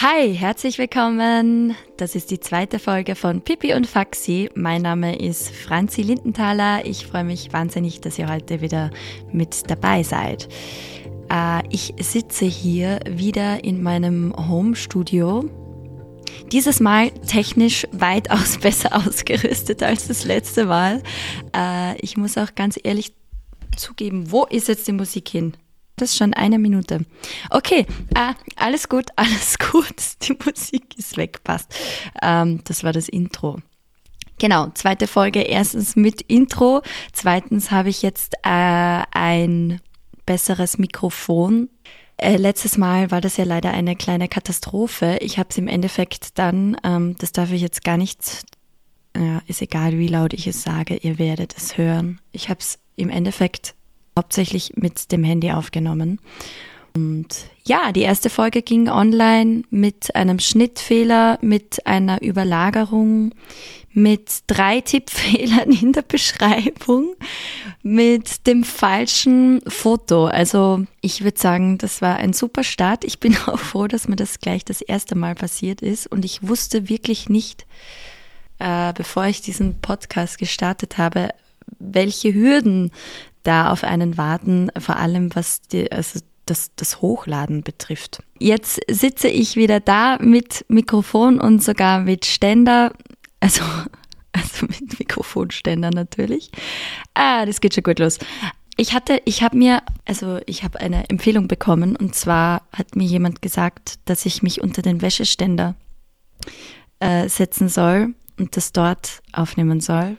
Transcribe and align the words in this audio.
Hi, 0.00 0.32
herzlich 0.32 0.78
willkommen. 0.78 1.74
Das 1.96 2.14
ist 2.14 2.30
die 2.30 2.38
zweite 2.38 2.78
Folge 2.78 3.16
von 3.16 3.40
Pipi 3.40 3.74
und 3.74 3.84
Faxi. 3.84 4.48
Mein 4.54 4.82
Name 4.82 5.18
ist 5.18 5.50
Franzi 5.50 6.02
Lindenthaler. 6.02 6.86
Ich 6.86 7.04
freue 7.04 7.24
mich 7.24 7.52
wahnsinnig, 7.52 8.00
dass 8.00 8.16
ihr 8.16 8.28
heute 8.28 8.60
wieder 8.60 8.92
mit 9.32 9.68
dabei 9.68 10.04
seid. 10.04 10.48
Äh, 11.28 11.64
ich 11.70 11.94
sitze 11.98 12.44
hier 12.44 13.00
wieder 13.08 13.64
in 13.64 13.82
meinem 13.82 14.32
Home-Studio. 14.36 15.50
Dieses 16.52 16.78
Mal 16.78 17.10
technisch 17.10 17.84
weitaus 17.90 18.58
besser 18.62 18.94
ausgerüstet 18.94 19.82
als 19.82 20.06
das 20.06 20.24
letzte 20.24 20.66
Mal. 20.66 21.02
Äh, 21.52 21.98
ich 21.98 22.16
muss 22.16 22.38
auch 22.38 22.54
ganz 22.54 22.78
ehrlich 22.80 23.14
zugeben, 23.76 24.30
wo 24.30 24.44
ist 24.44 24.68
jetzt 24.68 24.86
die 24.86 24.92
Musik 24.92 25.28
hin? 25.28 25.54
Das 25.98 26.16
schon 26.16 26.32
eine 26.32 26.58
Minute. 26.58 27.04
Okay, 27.50 27.86
äh, 28.14 28.34
alles 28.56 28.88
gut, 28.88 29.06
alles 29.16 29.58
gut. 29.58 29.96
Die 30.22 30.36
Musik 30.44 30.96
ist 30.96 31.16
weg, 31.16 31.42
passt. 31.44 31.74
Ähm, 32.22 32.60
das 32.64 32.84
war 32.84 32.92
das 32.92 33.08
Intro. 33.08 33.58
Genau, 34.38 34.68
zweite 34.74 35.08
Folge. 35.08 35.40
Erstens 35.40 35.96
mit 35.96 36.22
Intro. 36.22 36.82
Zweitens 37.12 37.72
habe 37.72 37.88
ich 37.88 38.02
jetzt 38.02 38.34
äh, 38.44 39.02
ein 39.10 39.80
besseres 40.24 40.78
Mikrofon. 40.78 41.68
Äh, 42.16 42.36
letztes 42.36 42.78
Mal 42.78 43.10
war 43.10 43.20
das 43.20 43.36
ja 43.36 43.44
leider 43.44 43.72
eine 43.72 43.96
kleine 43.96 44.28
Katastrophe. 44.28 45.18
Ich 45.20 45.38
habe 45.38 45.48
es 45.50 45.58
im 45.58 45.68
Endeffekt 45.68 46.38
dann, 46.38 46.76
ähm, 46.84 47.16
das 47.18 47.32
darf 47.32 47.50
ich 47.50 47.62
jetzt 47.62 47.82
gar 47.82 47.96
nicht, 47.96 48.44
äh, 49.14 49.38
ist 49.46 49.62
egal 49.62 49.98
wie 49.98 50.08
laut 50.08 50.32
ich 50.32 50.46
es 50.46 50.62
sage, 50.62 50.96
ihr 50.96 51.18
werdet 51.18 51.56
es 51.56 51.76
hören. 51.76 52.20
Ich 52.30 52.48
habe 52.48 52.60
es 52.60 52.78
im 52.96 53.10
Endeffekt 53.10 53.74
hauptsächlich 54.18 54.72
mit 54.76 55.12
dem 55.12 55.24
Handy 55.24 55.52
aufgenommen. 55.52 56.20
Und 56.94 57.28
ja, 57.64 57.92
die 57.92 58.02
erste 58.02 58.28
Folge 58.28 58.62
ging 58.62 58.88
online 58.88 59.62
mit 59.70 60.14
einem 60.16 60.40
Schnittfehler, 60.40 61.38
mit 61.40 61.86
einer 61.86 62.20
Überlagerung, 62.22 63.32
mit 63.92 64.42
drei 64.48 64.80
Tippfehlern 64.84 65.70
in 65.70 65.92
der 65.92 66.02
Beschreibung, 66.02 67.14
mit 67.82 68.46
dem 68.48 68.64
falschen 68.64 69.60
Foto. 69.68 70.26
Also 70.26 70.84
ich 71.00 71.22
würde 71.22 71.38
sagen, 71.38 71.78
das 71.78 72.02
war 72.02 72.16
ein 72.16 72.32
super 72.32 72.64
Start. 72.64 73.04
Ich 73.04 73.20
bin 73.20 73.36
auch 73.46 73.60
froh, 73.60 73.86
dass 73.86 74.08
mir 74.08 74.16
das 74.16 74.40
gleich 74.40 74.64
das 74.64 74.80
erste 74.80 75.14
Mal 75.14 75.36
passiert 75.36 75.82
ist. 75.82 76.08
Und 76.08 76.24
ich 76.24 76.48
wusste 76.48 76.88
wirklich 76.88 77.28
nicht, 77.28 77.66
äh, 78.58 78.92
bevor 78.92 79.26
ich 79.26 79.40
diesen 79.40 79.80
Podcast 79.80 80.38
gestartet 80.38 80.98
habe, 80.98 81.30
welche 81.78 82.34
Hürden 82.34 82.90
da 83.42 83.70
auf 83.70 83.84
einen 83.84 84.16
warten, 84.16 84.70
vor 84.78 84.96
allem 84.96 85.34
was 85.34 85.62
die, 85.62 85.90
also 85.92 86.20
das, 86.46 86.70
das 86.76 87.00
Hochladen 87.00 87.62
betrifft. 87.62 88.22
Jetzt 88.38 88.80
sitze 88.88 89.28
ich 89.28 89.56
wieder 89.56 89.80
da 89.80 90.18
mit 90.20 90.64
Mikrofon 90.68 91.40
und 91.40 91.62
sogar 91.62 92.00
mit 92.00 92.24
Ständer, 92.24 92.92
also, 93.40 93.62
also 94.32 94.66
mit 94.66 94.98
Mikrofonständer 94.98 95.90
natürlich. 95.90 96.50
Ah, 97.14 97.44
das 97.46 97.60
geht 97.60 97.74
schon 97.74 97.84
gut 97.84 97.98
los. 97.98 98.18
Ich 98.76 98.94
hatte, 98.94 99.20
ich 99.24 99.42
habe 99.42 99.56
mir, 99.56 99.82
also 100.04 100.38
ich 100.46 100.62
habe 100.62 100.78
eine 100.80 101.08
Empfehlung 101.10 101.48
bekommen 101.48 101.96
und 101.96 102.14
zwar 102.14 102.62
hat 102.72 102.94
mir 102.94 103.06
jemand 103.06 103.42
gesagt, 103.42 103.98
dass 104.04 104.24
ich 104.24 104.42
mich 104.42 104.60
unter 104.62 104.82
den 104.82 105.02
Wäscheständer 105.02 105.74
äh, 107.00 107.28
setzen 107.28 107.68
soll 107.68 108.14
und 108.38 108.56
das 108.56 108.72
dort 108.72 109.20
aufnehmen 109.32 109.80
soll, 109.80 110.16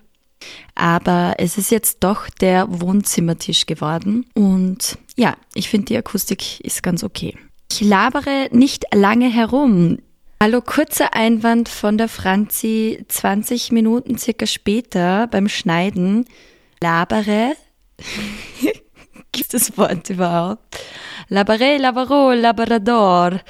aber 0.76 1.36
es 1.38 1.58
ist 1.58 1.72
jetzt 1.72 1.98
doch 2.02 2.30
der 2.30 2.68
Wohnzimmertisch 2.82 3.66
geworden. 3.66 4.26
Und 4.34 4.98
ja, 5.16 5.36
ich 5.54 5.70
finde 5.70 5.88
die 5.88 5.98
Akustik 5.98 6.60
ist 6.62 6.84
ganz 6.84 7.04
okay. 7.04 7.38
Ich 7.72 7.82
labere 7.82 8.50
nicht 8.52 8.86
lange 8.94 9.30
herum. 9.30 10.00
Hallo, 10.42 10.62
kurzer 10.62 11.14
Einwand 11.14 11.68
von 11.68 11.98
der 11.98 12.08
Franzi, 12.08 13.04
20 13.10 13.74
Minuten 13.74 14.18
circa 14.18 14.46
später 14.46 15.28
beim 15.28 15.50
Schneiden. 15.50 16.26
Labere. 16.82 17.56
Gibt 19.32 19.54
es 19.54 19.68
das 19.68 19.78
Wort 19.78 20.10
überhaupt? 20.10 20.80
Labere, 21.28 21.78
labaro, 21.78 22.32
laborador. 22.32 23.42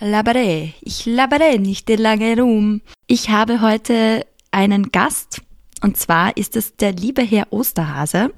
Labere. 0.00 0.74
Ich 0.80 1.06
labere 1.06 1.58
nicht 1.58 1.88
lange 1.88 2.36
rum. 2.38 2.82
Ich 3.06 3.30
habe 3.30 3.60
heute 3.60 4.26
einen 4.50 4.90
Gast 4.90 5.42
und 5.82 5.96
zwar 5.96 6.36
ist 6.36 6.56
es 6.56 6.76
der 6.76 6.92
liebe 6.92 7.22
Herr 7.22 7.52
Osterhase. 7.52 8.32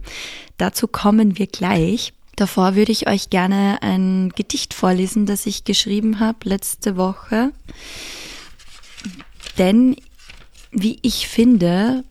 Dazu 0.57 0.89
kommen 0.89 1.39
wir 1.39 1.47
gleich. 1.47 2.15
Davor 2.37 2.75
würde 2.75 2.91
ich 2.91 3.07
euch 3.07 3.31
gerne 3.31 3.79
ein 3.83 4.31
Gedicht 4.31 4.75
vorlesen, 4.75 5.27
das 5.27 5.47
ich 5.47 5.65
geschrieben 5.65 6.19
habe 6.19 6.49
letzte 6.49 6.97
Woche. 6.97 7.53
Denn, 9.59 9.97
wie 10.73 10.99
ich 11.03 11.29
finde, 11.29 12.03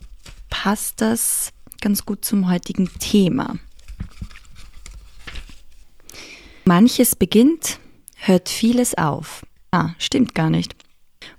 passt 0.50 1.02
das 1.02 1.50
ganz 1.82 2.06
gut 2.06 2.24
zum 2.24 2.50
heutigen 2.50 2.90
Thema. 3.00 3.58
Manches 6.64 7.16
beginnt, 7.16 7.80
hört 8.16 8.48
vieles 8.48 8.98
auf. 8.98 9.46
Ah, 9.72 9.90
stimmt 9.98 10.36
gar 10.36 10.50
nicht. 10.50 10.76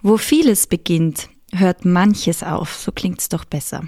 Wo 0.03 0.19
vieles 0.19 0.67
beginnt, 0.67 1.31
hört 1.59 1.85
manches 1.85 2.43
auf, 2.43 2.75
so 2.75 2.93
klingt's 2.93 3.29
doch 3.29 3.45
besser. 3.45 3.85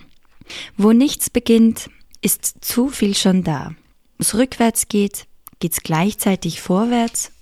Wo 0.76 0.92
nichts 0.92 1.30
beginnt, 1.30 1.90
ist 2.20 2.64
zu 2.64 2.88
viel 2.88 3.14
schon 3.14 3.42
da. 3.42 3.74
Es 4.18 4.34
rückwärts 4.34 4.88
geht, 4.88 5.26
geht's 5.60 5.82
gleichzeitig 5.82 6.60
vorwärts. 6.60 7.32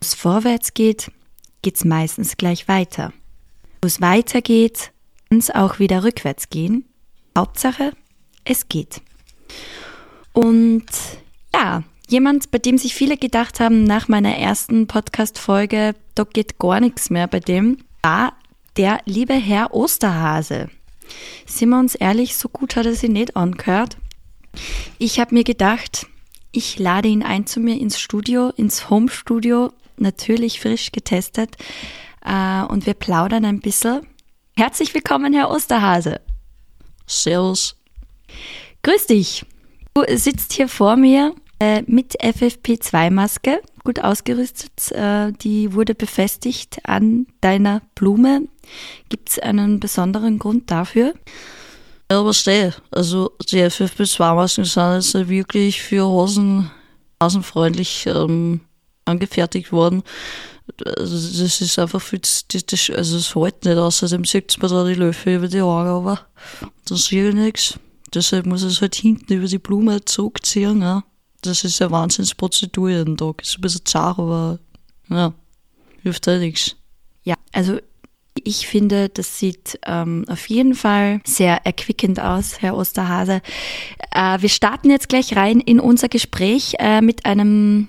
Es 0.00 0.14
vorwärts 0.14 0.74
geht, 0.74 1.10
geht's 1.62 1.84
meistens 1.84 2.36
gleich 2.36 2.68
weiter. 2.68 3.12
Wo 3.82 3.86
es 3.86 4.00
weitergeht, 4.00 4.92
kann 5.28 5.38
es 5.38 5.50
auch 5.50 5.78
wieder 5.78 6.04
rückwärts 6.04 6.48
gehen. 6.48 6.84
Hauptsache, 7.36 7.92
es 8.44 8.68
geht. 8.68 9.02
Und 10.32 10.86
ja, 11.54 11.82
jemand, 12.08 12.50
bei 12.50 12.58
dem 12.58 12.78
sich 12.78 12.94
viele 12.94 13.16
gedacht 13.16 13.60
haben, 13.60 13.84
nach 13.84 14.08
meiner 14.08 14.36
ersten 14.36 14.86
Podcast-Folge, 14.86 15.94
da 16.14 16.24
geht 16.24 16.58
gar 16.58 16.80
nichts 16.80 17.10
mehr 17.10 17.26
bei 17.26 17.40
dem, 17.40 17.78
war 18.02 18.34
der 18.76 19.00
liebe 19.06 19.34
Herr 19.34 19.74
Osterhase. 19.74 20.68
Sind 21.46 21.70
wir 21.70 21.78
uns 21.78 21.94
ehrlich, 21.94 22.36
so 22.36 22.48
gut 22.48 22.76
hat 22.76 22.86
er 22.86 22.94
sich 22.94 23.10
nicht 23.10 23.36
angehört. 23.36 23.96
Ich 24.98 25.20
habe 25.20 25.34
mir 25.34 25.44
gedacht, 25.44 26.06
ich 26.52 26.78
lade 26.78 27.08
ihn 27.08 27.22
ein 27.22 27.46
zu 27.46 27.60
mir 27.60 27.78
ins 27.78 27.98
Studio, 27.98 28.50
ins 28.50 28.90
Home-Studio, 28.90 29.72
natürlich 29.96 30.60
frisch 30.60 30.92
getestet, 30.92 31.56
äh, 32.24 32.62
und 32.64 32.86
wir 32.86 32.94
plaudern 32.94 33.44
ein 33.44 33.60
bisschen. 33.60 34.06
Herzlich 34.56 34.94
willkommen, 34.94 35.32
Herr 35.32 35.50
Osterhase. 35.50 36.20
Servus. 37.06 37.76
Grüß 38.82 39.06
dich. 39.06 39.44
Du 39.94 40.04
sitzt 40.16 40.52
hier 40.52 40.68
vor 40.68 40.96
mir 40.96 41.34
äh, 41.58 41.82
mit 41.86 42.20
FFP2-Maske, 42.20 43.60
gut 43.84 44.00
ausgerüstet. 44.00 44.92
Äh, 44.92 45.32
die 45.32 45.72
wurde 45.72 45.94
befestigt 45.94 46.80
an 46.84 47.26
deiner 47.40 47.82
Blume. 47.94 48.48
Gibt 49.08 49.30
es 49.30 49.38
einen 49.38 49.80
besonderen 49.80 50.38
Grund 50.38 50.70
dafür? 50.70 51.14
Ja, 52.10 52.30
der? 52.46 52.74
Also 52.90 53.32
die 53.50 53.62
FFP2-Masken 53.62 54.64
sind 54.64 54.94
jetzt 54.94 55.28
wirklich 55.28 55.82
für 55.82 56.06
Hosen 56.06 56.70
hasenfreundlich 57.20 58.06
ähm, 58.06 58.60
angefertigt 59.04 59.72
worden. 59.72 60.02
Also 60.84 61.42
das 61.42 61.60
ist 61.60 61.78
einfach 61.78 62.00
viel, 62.00 62.20
das, 62.20 62.44
das, 62.48 62.90
also 62.90 63.16
es 63.16 63.34
hält 63.34 63.64
nicht, 63.64 63.78
außerdem 63.78 64.24
sieht 64.24 64.60
man 64.60 64.70
da 64.70 64.84
die 64.84 64.94
Löffel 64.94 65.36
über 65.36 65.48
die 65.48 65.60
Augen, 65.60 65.88
aber 65.88 66.20
dann 66.86 66.98
sehe 66.98 67.28
ich 67.28 67.34
nichts. 67.34 67.78
Deshalb 68.14 68.46
muss 68.46 68.62
es 68.62 68.80
halt 68.80 68.94
hinten 68.94 69.32
über 69.32 69.46
die 69.46 69.58
Blume 69.58 70.04
zurückziehen. 70.04 70.82
Ja 70.82 71.04
das 71.46 71.64
ist 71.64 71.80
eine 71.80 71.90
Wahnsinnsprozedur 71.90 72.90
jeden 72.90 73.16
Tag. 73.16 73.42
Ist 73.42 73.58
ein 73.58 73.60
bisschen 73.60 73.84
zart, 73.84 74.18
aber 74.18 74.58
ja, 75.08 75.32
hilft 76.02 76.26
halt 76.26 76.40
nichts. 76.40 76.76
Ja, 77.22 77.34
also 77.52 77.78
ich 78.44 78.66
finde, 78.66 79.08
das 79.08 79.38
sieht 79.38 79.78
ähm, 79.86 80.24
auf 80.28 80.48
jeden 80.48 80.74
Fall 80.74 81.20
sehr 81.24 81.64
erquickend 81.64 82.20
aus, 82.20 82.60
Herr 82.60 82.76
Osterhase. 82.76 83.40
Äh, 84.12 84.40
wir 84.40 84.48
starten 84.48 84.90
jetzt 84.90 85.08
gleich 85.08 85.36
rein 85.36 85.60
in 85.60 85.80
unser 85.80 86.08
Gespräch 86.08 86.74
äh, 86.78 87.00
mit 87.00 87.26
einem, 87.26 87.88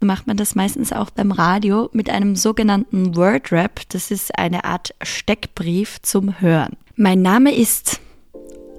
macht 0.00 0.26
man 0.26 0.36
das 0.36 0.54
meistens 0.54 0.92
auch 0.92 1.10
beim 1.10 1.32
Radio, 1.32 1.88
mit 1.92 2.10
einem 2.10 2.36
sogenannten 2.36 3.16
Word-Rap. 3.16 3.80
Das 3.90 4.10
ist 4.10 4.38
eine 4.38 4.64
Art 4.64 4.94
Steckbrief 5.02 6.00
zum 6.02 6.40
Hören. 6.40 6.76
Mein 6.96 7.22
Name 7.22 7.54
ist 7.54 8.00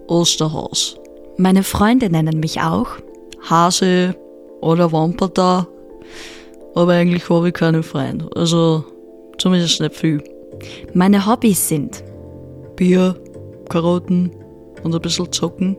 Osterhaus. 0.07 0.98
Meine 1.38 1.63
Freunde 1.63 2.10
nennen 2.10 2.39
mich 2.39 2.62
auch 2.62 2.88
Hase 3.50 4.16
oder 4.62 4.92
Wamperda. 4.92 5.68
Aber 6.75 6.94
eigentlich 6.94 7.30
habe 7.30 7.48
ich 7.48 7.54
keine 7.54 7.83
Freunde. 7.83 8.30
Also 8.36 8.83
zumindest 9.38 9.80
nicht 9.81 9.95
viel. 9.95 10.24
Meine 10.94 11.25
Hobbys 11.25 11.67
sind 11.67 12.03
Bier, 12.75 13.21
Karotten 13.69 14.31
und 14.83 14.94
ein 14.95 15.01
bisschen 15.01 15.31
zocken. 15.31 15.77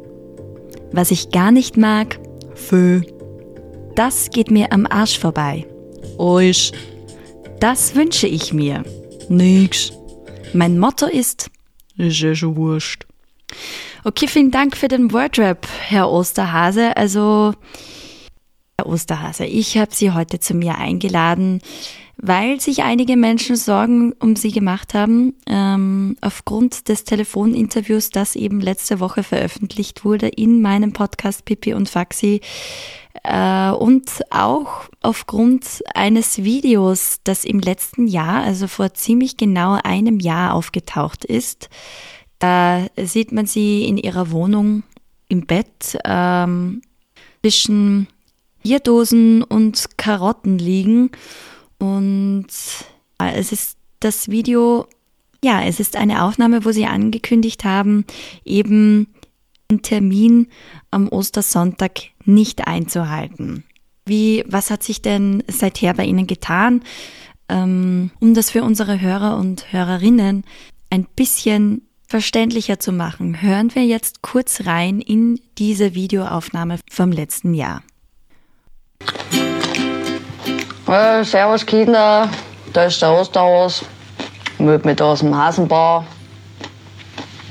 Was 0.92 1.10
ich 1.10 1.30
gar 1.30 1.50
nicht 1.50 1.76
mag, 1.76 2.18
Fö. 2.54 3.00
Das 3.94 4.30
geht 4.30 4.50
mir 4.50 4.72
am 4.72 4.86
Arsch 4.86 5.18
vorbei. 5.18 5.66
Eis. 6.18 6.72
Das 7.58 7.94
wünsche 7.94 8.26
ich 8.26 8.52
mir. 8.52 8.84
Nix. 9.28 9.92
Mein 10.52 10.78
Motto 10.78 11.06
ist, 11.06 11.50
ist 11.96 12.20
ja 12.20 12.34
schon 12.34 12.56
wurscht. 12.56 13.06
Okay, 14.04 14.26
vielen 14.26 14.50
Dank 14.50 14.76
für 14.76 14.88
den 14.88 15.12
Wordrap, 15.12 15.66
Herr 15.88 16.10
Osterhase. 16.10 16.96
Also, 16.96 17.54
Herr 18.78 18.86
Osterhase, 18.86 19.44
ich 19.44 19.76
habe 19.76 19.94
Sie 19.94 20.10
heute 20.10 20.40
zu 20.40 20.54
mir 20.54 20.76
eingeladen, 20.78 21.60
weil 22.22 22.60
sich 22.60 22.82
einige 22.82 23.16
Menschen 23.16 23.56
Sorgen 23.56 24.12
um 24.20 24.36
Sie 24.36 24.52
gemacht 24.52 24.94
haben, 24.94 25.34
ähm, 25.46 26.16
aufgrund 26.20 26.88
des 26.88 27.04
Telefoninterviews, 27.04 28.10
das 28.10 28.36
eben 28.36 28.60
letzte 28.60 29.00
Woche 29.00 29.22
veröffentlicht 29.22 30.04
wurde 30.04 30.28
in 30.28 30.60
meinem 30.60 30.92
Podcast 30.92 31.44
Pipi 31.44 31.72
und 31.72 31.88
Faxi. 31.88 32.40
Äh, 33.22 33.70
und 33.70 34.20
auch 34.30 34.88
aufgrund 35.00 35.82
eines 35.94 36.44
Videos, 36.44 37.20
das 37.24 37.44
im 37.44 37.58
letzten 37.58 38.06
Jahr, 38.06 38.42
also 38.42 38.66
vor 38.66 38.94
ziemlich 38.94 39.36
genau 39.36 39.78
einem 39.82 40.20
Jahr 40.20 40.54
aufgetaucht 40.54 41.24
ist. 41.24 41.70
Da 42.38 42.86
sieht 42.96 43.32
man 43.32 43.46
sie 43.46 43.84
in 43.84 43.96
ihrer 43.96 44.30
Wohnung 44.30 44.82
im 45.28 45.46
Bett 45.46 45.98
ähm, 46.04 46.82
zwischen 47.42 48.08
Bierdosen 48.62 49.42
und 49.42 49.96
Karotten 49.96 50.58
liegen. 50.58 51.10
Und 51.80 52.46
es 53.18 53.52
ist 53.52 53.76
das 53.98 54.28
Video, 54.28 54.86
ja, 55.42 55.62
es 55.62 55.80
ist 55.80 55.96
eine 55.96 56.24
Aufnahme, 56.24 56.64
wo 56.64 56.70
sie 56.70 56.86
angekündigt 56.86 57.64
haben, 57.64 58.04
eben 58.44 59.08
den 59.70 59.82
Termin 59.82 60.48
am 60.90 61.08
Ostersonntag 61.08 62.00
nicht 62.24 62.66
einzuhalten. 62.66 63.64
Wie, 64.06 64.44
was 64.46 64.70
hat 64.70 64.82
sich 64.82 65.02
denn 65.02 65.42
seither 65.48 65.94
bei 65.94 66.04
Ihnen 66.04 66.26
getan, 66.26 66.82
ähm, 67.48 68.10
um 68.20 68.34
das 68.34 68.50
für 68.50 68.62
unsere 68.62 69.00
Hörer 69.00 69.36
und 69.38 69.72
Hörerinnen 69.72 70.44
ein 70.90 71.06
bisschen 71.16 71.82
verständlicher 72.06 72.80
zu 72.80 72.92
machen, 72.92 73.40
hören 73.40 73.74
wir 73.74 73.84
jetzt 73.84 74.20
kurz 74.20 74.66
rein 74.66 75.00
in 75.00 75.40
diese 75.58 75.94
Videoaufnahme 75.94 76.80
vom 76.90 77.12
letzten 77.12 77.54
Jahr. 77.54 77.82
Äh, 80.90 81.22
servus 81.22 81.64
Kinder, 81.64 82.28
da 82.72 82.84
ist 82.84 83.00
der 83.00 83.12
Osterhaus. 83.12 83.84
Melde 84.58 84.88
mich 84.88 84.96
da 84.96 85.12
aus 85.12 85.20
dem 85.20 85.32
Hasenbau. 85.32 86.04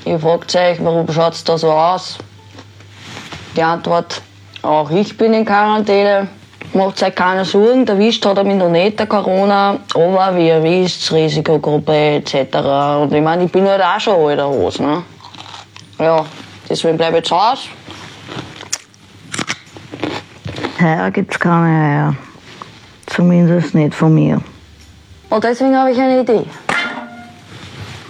Ihr 0.04 0.20
fragt 0.20 0.54
euch, 0.54 0.84
warum 0.84 1.10
schaut 1.10 1.36
es 1.36 1.46
da 1.46 1.58
so 1.58 1.72
aus? 1.72 2.18
Die 3.56 3.64
Antwort, 3.64 4.22
auch 4.62 4.92
ich 4.92 5.16
bin 5.16 5.34
in 5.34 5.46
Quarantäne. 5.46 6.28
Macht 6.74 7.02
euch 7.02 7.16
keine 7.16 7.46
Sorgen, 7.46 7.88
erwischt 7.88 8.26
hat 8.26 8.44
mich 8.44 8.58
noch 8.58 8.70
nicht, 8.70 9.00
der 9.00 9.08
Corona. 9.08 9.80
Aber 9.94 10.36
wie 10.36 10.50
ihr 10.50 10.62
wisst, 10.62 11.10
Risikogruppe 11.14 11.94
etc. 12.16 12.58
Und 13.02 13.14
ich 13.14 13.22
meine, 13.22 13.46
ich 13.46 13.52
bin 13.54 13.66
halt 13.66 13.82
auch 13.82 14.02
schon 14.02 14.16
alter 14.16 14.50
Hose. 14.50 14.84
Ne? 14.84 15.04
Ja, 15.98 16.26
deswegen 16.70 16.98
bleibe 16.98 17.20
ich 17.20 17.24
zu 17.24 17.38
Hause. 17.40 17.70
Heuer 20.82 21.10
gibt's 21.12 21.40
keine 21.40 21.68
Eier. 21.68 22.29
Zumindest 23.20 23.76
nicht 23.76 23.94
von 23.94 24.16
mir. 24.16 24.42
Und 25.30 25.44
deswegen 25.44 25.76
habe 25.76 25.92
ich 25.92 26.00
eine 26.00 26.22
Idee. 26.22 26.46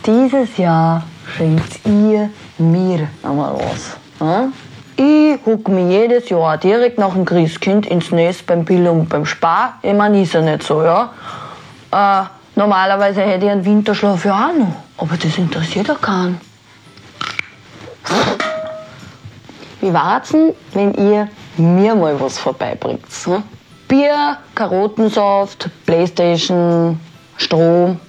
Dieses 0.06 0.56
Jahr 0.56 1.02
schenkt 1.36 1.84
ihr 1.84 2.30
mir 2.60 3.08
einmal 3.24 3.56
was. 3.56 3.98
Ja? 4.20 4.50
Ich 4.96 5.40
huck 5.48 5.68
mich 5.68 5.90
jedes 5.90 6.30
Jahr 6.30 6.60
direkt 6.60 7.00
nach 7.00 7.14
dem 7.14 7.26
Christkind 7.26 7.88
ins 7.88 8.12
Nest 8.12 8.46
beim 8.46 8.64
Bill 8.64 8.88
und 8.88 9.10
beim 9.10 9.26
Spar. 9.26 9.80
Ich 9.82 9.96
meine, 9.96 10.22
ist 10.22 10.34
ja 10.34 10.42
nicht 10.42 10.62
so, 10.62 10.84
ja. 10.84 11.12
Äh, 11.92 12.26
normalerweise 12.56 13.22
hätte 13.22 13.48
ich 13.48 13.52
einen 13.52 13.66
Winterschlaf 13.66 14.24
ja 14.26 14.50
auch 14.50 14.60
noch. 14.60 14.76
Aber 15.00 15.18
das 15.18 15.36
interessiert 15.40 15.88
ja 15.88 15.96
keinen. 15.96 16.40
Wie 19.82 19.92
war's 19.92 20.30
denn, 20.30 20.54
wenn 20.74 20.94
ihr 20.94 21.28
mir 21.58 21.96
mal 21.96 22.22
was 22.22 22.38
vorbeibringt? 22.38 23.02
Hm? 23.24 23.42
Bier, 23.90 24.38
Karottensaft, 24.54 25.68
Playstation, 25.88 27.00
Strom. 27.38 28.00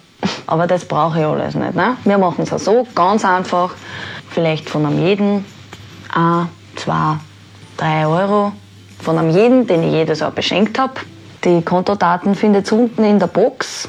Aber 0.47 0.67
das 0.67 0.85
brauche 0.85 1.19
ich 1.19 1.25
alles 1.25 1.55
nicht. 1.55 1.75
Ne? 1.75 1.97
Wir 2.05 2.19
machen 2.19 2.47
es 2.49 2.65
so, 2.65 2.87
ganz 2.95 3.25
einfach. 3.25 3.75
Vielleicht 4.29 4.69
von 4.69 4.85
einem 4.85 5.05
jeden 5.05 5.45
ein, 6.15 6.49
zwei, 6.77 7.17
drei 7.79 8.07
Euro. 8.07 8.53
Von 9.01 9.17
einem 9.17 9.31
jeden, 9.31 9.67
den 9.67 9.83
ich 9.83 9.93
jedes 9.93 10.21
Jahr 10.21 10.31
beschenkt 10.31 10.79
habe. 10.79 10.93
Die 11.45 11.63
Kontodaten 11.63 12.35
findet 12.35 12.71
ihr 12.71 12.79
unten 12.79 13.03
in 13.03 13.19
der 13.19 13.29
Box. 13.29 13.89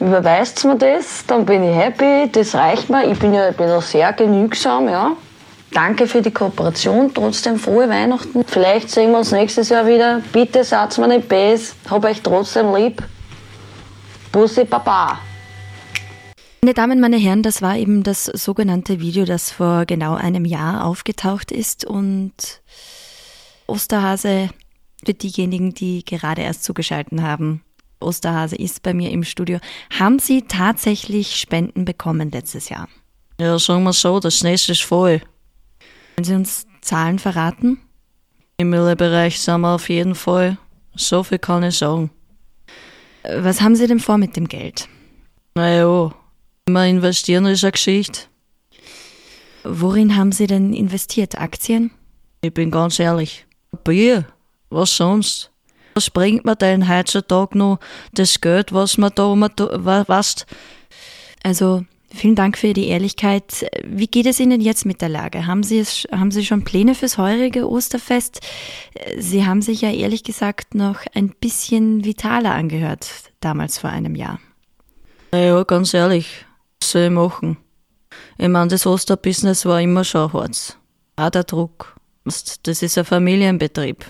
Überweist 0.00 0.64
mir 0.64 0.76
das, 0.76 1.24
dann 1.28 1.46
bin 1.46 1.62
ich 1.62 1.76
happy, 1.76 2.28
das 2.32 2.56
reicht 2.56 2.90
mir. 2.90 3.06
Ich 3.06 3.16
bin 3.20 3.32
ja 3.32 3.50
ich 3.50 3.56
bin 3.56 3.70
auch 3.70 3.82
sehr 3.82 4.12
genügsam, 4.12 4.88
ja. 4.88 5.12
Danke 5.74 6.06
für 6.06 6.22
die 6.22 6.30
Kooperation. 6.30 7.12
Trotzdem 7.12 7.58
frohe 7.58 7.88
Weihnachten. 7.88 8.44
Vielleicht 8.46 8.90
sehen 8.90 9.10
wir 9.10 9.18
uns 9.18 9.32
nächstes 9.32 9.70
Jahr 9.70 9.84
wieder. 9.88 10.22
Bitte 10.32 10.62
sagt 10.62 10.96
mir 10.98 11.08
nicht 11.08 11.28
bes. 11.28 11.74
Hab 11.90 12.04
euch 12.04 12.22
trotzdem 12.22 12.72
lieb. 12.72 13.02
Bussi 14.30 14.64
Papa. 14.64 15.18
Meine 16.62 16.74
Damen, 16.74 17.00
meine 17.00 17.16
Herren, 17.16 17.42
das 17.42 17.60
war 17.60 17.76
eben 17.76 18.04
das 18.04 18.26
sogenannte 18.26 19.00
Video, 19.00 19.24
das 19.24 19.50
vor 19.50 19.84
genau 19.84 20.14
einem 20.14 20.44
Jahr 20.44 20.86
aufgetaucht 20.86 21.50
ist 21.50 21.84
und 21.84 22.32
Osterhase 23.66 24.50
für 25.04 25.12
diejenigen, 25.12 25.74
die 25.74 26.04
gerade 26.04 26.42
erst 26.42 26.62
zugeschaltet 26.62 27.20
haben. 27.20 27.62
Osterhase 28.00 28.54
ist 28.54 28.82
bei 28.84 28.94
mir 28.94 29.10
im 29.10 29.24
Studio. 29.24 29.58
Haben 29.98 30.20
Sie 30.20 30.42
tatsächlich 30.42 31.34
Spenden 31.34 31.84
bekommen 31.84 32.30
letztes 32.30 32.68
Jahr? 32.68 32.88
Ja, 33.40 33.58
sagen 33.58 33.82
wir 33.82 33.92
so, 33.92 34.20
das 34.20 34.44
nächste 34.44 34.72
ist 34.72 34.84
voll. 34.84 35.20
Können 36.14 36.24
Sie 36.24 36.34
uns 36.34 36.66
Zahlen 36.80 37.18
verraten? 37.18 37.78
Im 38.56 38.70
Müllbereich 38.70 39.40
sind 39.40 39.62
wir 39.62 39.74
auf 39.74 39.88
jeden 39.88 40.14
Fall. 40.14 40.58
So 40.94 41.24
viel 41.24 41.38
kann 41.38 41.64
ich 41.64 41.76
sagen. 41.78 42.10
Was 43.24 43.60
haben 43.60 43.74
Sie 43.74 43.86
denn 43.86 44.00
vor 44.00 44.18
mit 44.18 44.36
dem 44.36 44.46
Geld? 44.46 44.88
Naja, 45.54 46.14
immer 46.66 46.86
investieren 46.86 47.46
ist 47.46 47.64
eine 47.64 47.72
Geschichte. 47.72 48.22
Worin 49.64 50.16
haben 50.16 50.30
Sie 50.30 50.46
denn 50.46 50.72
investiert? 50.72 51.38
Aktien? 51.38 51.90
Ich 52.42 52.52
bin 52.52 52.70
ganz 52.70 52.98
ehrlich. 52.98 53.46
Bier, 53.82 54.26
was 54.70 54.96
sonst? 54.96 55.50
Was 55.94 56.10
bringt 56.10 56.44
mir 56.44 56.54
denn 56.54 56.88
heutzutage 56.88 57.56
noch 57.56 57.78
das 58.12 58.40
Geld, 58.40 58.72
was 58.72 58.98
man 58.98 59.12
da, 59.14 59.24
was? 60.06 60.46
Also, 61.42 61.84
Vielen 62.12 62.36
Dank 62.36 62.56
für 62.56 62.72
die 62.72 62.88
Ehrlichkeit. 62.88 63.66
Wie 63.84 64.06
geht 64.06 64.26
es 64.26 64.38
Ihnen 64.38 64.60
jetzt 64.60 64.86
mit 64.86 65.00
der 65.02 65.08
Lage? 65.08 65.46
Haben 65.46 65.62
Sie, 65.62 65.78
es, 65.78 66.06
haben 66.12 66.30
Sie 66.30 66.44
schon 66.44 66.62
Pläne 66.62 66.94
fürs 66.94 67.18
heurige 67.18 67.68
Osterfest? 67.68 68.40
Sie 69.18 69.44
haben 69.44 69.62
sich 69.62 69.80
ja 69.80 69.90
ehrlich 69.90 70.22
gesagt 70.22 70.74
noch 70.74 71.00
ein 71.14 71.30
bisschen 71.40 72.04
vitaler 72.04 72.54
angehört, 72.54 73.10
damals 73.40 73.78
vor 73.78 73.90
einem 73.90 74.14
Jahr. 74.14 74.38
Naja, 75.32 75.64
ganz 75.64 75.92
ehrlich, 75.92 76.46
was 76.80 76.92
soll 76.92 77.02
ich 77.02 77.10
machen? 77.10 77.56
Ich 78.38 78.48
meine, 78.48 78.68
das 78.68 78.86
Osterbusiness 78.86 79.66
war 79.66 79.80
immer 79.80 80.04
schon 80.04 80.32
hart. 80.32 80.78
Auch 81.16 81.30
der 81.30 81.44
Druck. 81.44 81.96
Das 82.24 82.82
ist 82.82 82.96
ein 82.96 83.04
Familienbetrieb. 83.04 84.04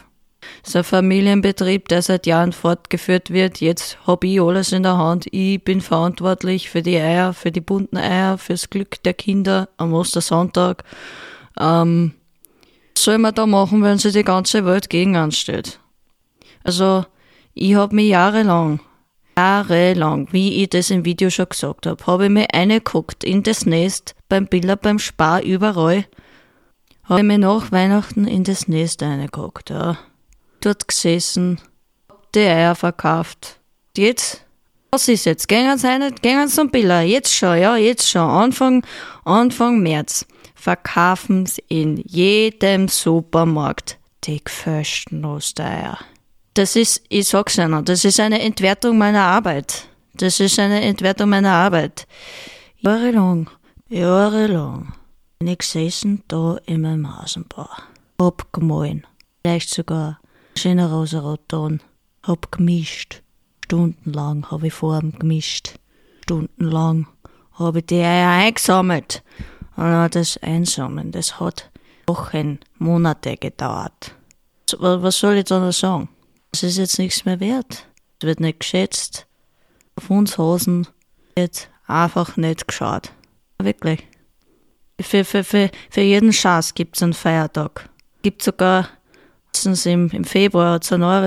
Das 0.62 0.70
ist 0.70 0.76
ein 0.76 0.84
Familienbetrieb, 0.84 1.88
der 1.88 2.00
seit 2.00 2.26
Jahren 2.26 2.52
fortgeführt 2.52 3.30
wird. 3.30 3.60
Jetzt 3.60 3.98
habe 4.06 4.26
ich 4.26 4.40
alles 4.40 4.72
in 4.72 4.82
der 4.82 4.96
Hand. 4.96 5.26
Ich 5.30 5.62
bin 5.62 5.82
verantwortlich 5.82 6.70
für 6.70 6.80
die 6.80 6.96
Eier, 6.96 7.34
für 7.34 7.52
die 7.52 7.60
bunten 7.60 7.98
Eier, 7.98 8.38
fürs 8.38 8.70
Glück 8.70 9.02
der 9.02 9.12
Kinder 9.12 9.68
am 9.76 9.92
Ostersonntag. 9.92 10.84
Ähm, 11.60 12.14
was 12.94 13.04
soll 13.04 13.18
man 13.18 13.34
da 13.34 13.44
machen, 13.44 13.82
wenn 13.82 13.98
sich 13.98 14.14
die 14.14 14.24
ganze 14.24 14.64
Welt 14.64 14.88
gegen 14.88 15.16
ansteht? 15.16 15.80
Also, 16.62 17.04
ich 17.52 17.74
habe 17.74 17.94
mich 17.94 18.08
jahrelang, 18.08 18.80
jahrelang, 19.36 20.28
wie 20.30 20.62
ich 20.62 20.70
das 20.70 20.90
im 20.90 21.04
Video 21.04 21.28
schon 21.28 21.48
gesagt 21.50 21.86
habe, 21.86 22.06
habe 22.06 22.24
ich 22.24 22.30
mir 22.30 22.46
reingeguckt 22.54 23.22
in 23.22 23.42
das 23.42 23.66
Nest, 23.66 24.14
beim 24.30 24.46
Biller, 24.46 24.76
beim 24.76 24.98
Spar, 24.98 25.42
überall. 25.42 26.06
Habe 27.02 27.20
ich 27.20 27.26
mir 27.26 27.38
nach 27.38 27.70
Weihnachten 27.70 28.26
in 28.26 28.44
das 28.44 28.66
Nest 28.66 29.02
reingeguckt, 29.02 29.68
ja 29.68 29.98
dort 30.64 30.88
gesessen, 30.88 31.60
die 32.34 32.40
Eier 32.40 32.74
verkauft. 32.74 33.58
Jetzt, 33.96 34.44
was 34.90 35.08
ist 35.08 35.26
jetzt? 35.26 35.48
Gehen 35.48 35.76
Sie, 35.78 35.88
eine, 35.88 36.12
gehen 36.12 36.48
Sie 36.48 36.54
zum 36.54 36.70
Biller, 36.70 37.02
jetzt 37.02 37.34
schon, 37.34 37.58
ja, 37.58 37.76
jetzt 37.76 38.08
schon, 38.08 38.28
Anfang, 38.28 38.84
Anfang 39.24 39.80
März. 39.80 40.26
Verkaufen 40.54 41.46
Sie 41.46 41.62
in 41.68 41.98
jedem 41.98 42.88
Supermarkt 42.88 43.98
die 44.24 44.42
gefälschten 44.42 45.24
Ostereier. 45.24 45.98
Das 46.54 46.76
ist, 46.76 47.02
ich 47.08 47.28
sag's 47.28 47.58
Ihnen, 47.58 47.84
das 47.84 48.04
ist 48.04 48.20
eine 48.20 48.40
Entwertung 48.40 48.96
meiner 48.96 49.22
Arbeit. 49.22 49.88
Das 50.14 50.38
ist 50.38 50.58
eine 50.58 50.80
Entwertung 50.80 51.28
meiner 51.28 51.52
Arbeit. 51.52 52.06
Jahrelang, 52.78 53.50
jahrelang 53.88 54.94
bin 55.38 55.48
ich 55.48 55.58
gesessen 55.58 56.22
da 56.28 56.58
in 56.66 56.82
meinem 56.82 57.18
Hasenbau. 57.18 57.68
Hab 58.20 58.52
gemahlen. 58.52 59.06
Vielleicht 59.42 59.70
sogar 59.70 60.20
schöner 60.58 60.90
Rosaroton. 60.90 61.80
Hab 62.22 62.52
gemischt. 62.52 63.22
Stundenlang 63.64 64.50
habe 64.50 64.68
ich 64.68 64.72
Form 64.72 65.12
gemischt. 65.18 65.74
stundenlang 66.22 67.06
habe 67.52 67.80
ich 67.80 67.86
die 67.86 68.00
Eier 68.00 68.30
eingesammelt. 68.30 69.22
Und 69.76 70.14
das 70.14 70.36
Einsammeln, 70.38 71.12
das 71.12 71.40
hat 71.40 71.70
Wochen, 72.06 72.60
Monate 72.78 73.36
gedauert. 73.36 74.14
Was 74.78 75.18
soll 75.18 75.34
ich 75.34 75.44
da 75.44 75.60
noch 75.60 75.72
sagen? 75.72 76.08
Es 76.52 76.62
ist 76.62 76.78
jetzt 76.78 76.98
nichts 76.98 77.24
mehr 77.24 77.40
wert. 77.40 77.86
Es 78.20 78.26
wird 78.26 78.40
nicht 78.40 78.60
geschätzt. 78.60 79.26
Auf 79.96 80.10
uns 80.10 80.38
Hosen 80.38 80.86
wird 81.34 81.68
einfach 81.86 82.36
nicht 82.36 82.66
geschaut. 82.68 83.12
Wirklich. 83.58 84.06
Für, 85.00 85.24
für, 85.24 85.44
für, 85.44 85.70
für 85.90 86.00
jeden 86.00 86.32
Schatz 86.32 86.74
gibt 86.74 86.96
es 86.96 87.02
einen 87.02 87.12
Feiertag. 87.12 87.88
Gibt 88.22 88.42
sogar 88.42 88.88
im, 89.86 90.10
im 90.10 90.24
Februar 90.24 90.74
hat 90.74 90.84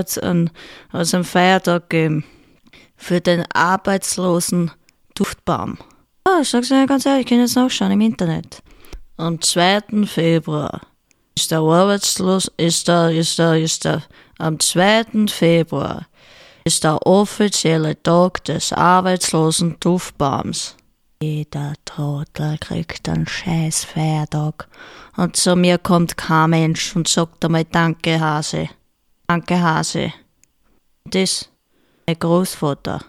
es 0.07 0.17
einen, 0.17 0.49
also 0.91 1.17
einen 1.17 1.23
Feiertag 1.23 1.89
gegeben 1.89 2.23
für 2.95 3.21
den 3.21 3.45
arbeitslosen 3.53 4.71
Duftbaum. 5.15 5.77
Oh, 6.25 6.41
ich 6.41 6.49
sag's 6.49 6.69
dir 6.69 6.85
ganz 6.87 7.05
ehrlich, 7.05 7.21
ich 7.21 7.29
kann 7.29 7.39
jetzt 7.39 7.55
nachschauen 7.55 7.91
im 7.91 8.01
Internet. 8.01 8.61
Am 9.17 9.39
2. 9.39 10.05
Februar 10.05 10.81
ist 11.35 11.51
der 11.51 11.59
arbeitslos, 11.59 12.51
ist 12.57 12.87
der, 12.87 13.11
ist 13.11 13.39
der, 13.39 13.55
ist 13.55 13.85
der, 13.85 14.03
am 14.37 14.59
2. 14.59 15.27
Februar 15.27 16.07
ist 16.65 16.83
der 16.83 17.05
offizielle 17.05 18.01
Tag 18.03 18.43
des 18.43 18.73
arbeitslosen 18.73 19.77
Duftbaums. 19.79 20.75
Jeder 21.21 21.73
Trottel 21.83 22.59
kriegt 22.59 23.09
einen 23.09 23.27
scheiß 23.27 23.85
Feiertag. 23.85 24.67
Und 25.15 25.35
zu 25.35 25.55
mir 25.55 25.79
kommt 25.79 26.15
kein 26.15 26.51
Mensch 26.51 26.95
und 26.95 27.07
sagt 27.07 27.43
einmal 27.43 27.65
Danke, 27.65 28.19
Hase. 28.19 28.69
Danke, 29.25 29.59
Hase. 29.59 30.13
Das, 31.05 31.49
mein 32.05 32.19
Großvater. 32.19 32.99